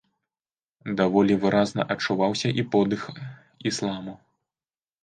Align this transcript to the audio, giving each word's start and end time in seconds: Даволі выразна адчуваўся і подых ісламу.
Даволі 1.01 1.35
выразна 1.45 1.81
адчуваўся 1.97 2.47
і 2.63 2.67
подых 2.73 3.01
ісламу. 3.75 4.13